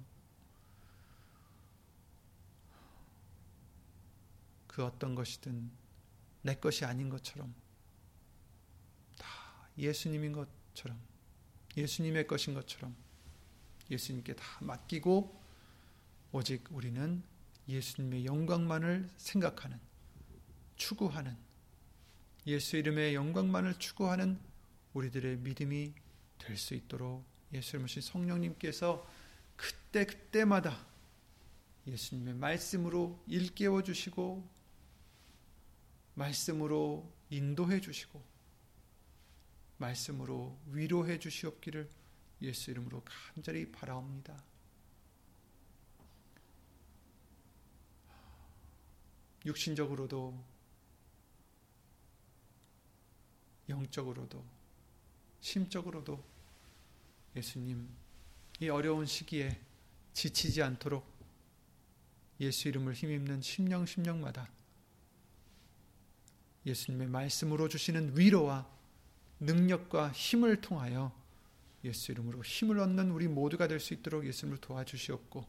[4.67, 5.71] 그 어떤 것이든
[6.41, 7.64] 내 것이 아닌 것처럼 다
[9.77, 10.99] 예수님인 것처럼
[11.77, 12.95] 예수님의 것인 것처럼
[13.91, 15.41] 예수님께 다 맡기고
[16.31, 17.23] 오직 우리는
[17.67, 19.79] 예수님의 영광만을 생각하는
[20.75, 21.35] 추구하는
[22.47, 24.39] 예수 이름의 영광만을 추구하는
[24.93, 25.93] 우리들의 믿음이
[26.37, 29.07] 될 수 있도록 예수님을 성령님께서
[29.55, 30.85] 그때 그때마다
[31.87, 34.47] 예수님의 말씀으로 일깨워 주시고
[36.15, 38.21] 말씀으로 인도해 주시고
[39.77, 41.89] 말씀으로 위로해 주시옵기를
[42.41, 44.43] 예수 이름으로 간절히 바라옵니다.
[49.45, 50.43] 육신적으로도
[53.69, 54.43] 영적으로도
[55.41, 56.23] 심적으로도
[57.35, 57.87] 예수님
[58.59, 59.59] 이 어려운 시기에
[60.13, 61.05] 지치지 않도록
[62.39, 64.49] 예수 이름을 힘입는 심령 심령마다
[66.65, 68.74] 예수님의 말씀으로 주시는 위로와
[69.45, 71.11] 능력과 힘을 통하여
[71.83, 75.45] 예수 이름으로 힘을 얻는 우리 모두가 될 수 있도록 예수님을 도와주시옵고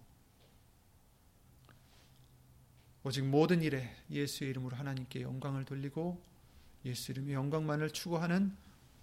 [3.04, 6.20] 오직 모든 일에 예수의 이름으로 하나님께 영광을 돌리고
[6.84, 8.54] 예수 이름의 영광만을 추구하는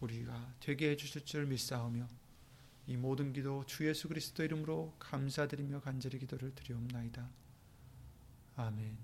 [0.01, 2.07] 우리가 되게 해주실 줄 믿사오며
[2.87, 7.29] 이 모든 기도 주 예수 그리스도 이름으로 감사드리며 간절히 기도를 드리옵나이다.
[8.57, 8.97] 아멘.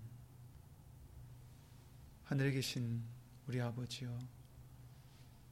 [2.26, 3.02] 하늘에 계신
[3.48, 4.39] 우리 아버지여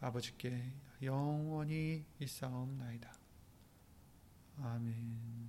[0.00, 0.72] 아버지께
[1.02, 3.12] 영원히 있사옵나이다.
[4.60, 5.48] 아멘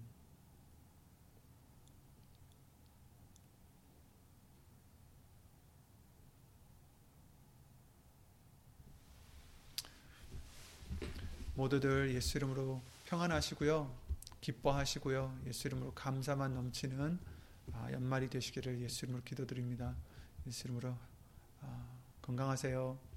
[11.55, 13.93] 모두들 예수 이름으로 평안하시고요.
[14.39, 15.41] 기뻐하시고요.
[15.47, 17.19] 예수 이름으로 감사만 넘치는
[17.73, 19.93] 아, 연말이 되시기를 예수 이름으로 기도드립니다.
[20.47, 20.95] 예수 이름으로
[21.61, 21.87] 아,
[22.21, 23.08] 건강하세요.